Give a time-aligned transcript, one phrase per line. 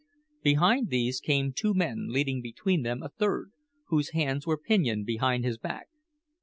[0.41, 3.51] Behind these came two men leading between them a third,
[3.89, 5.89] whose hands were pinioned behind his back.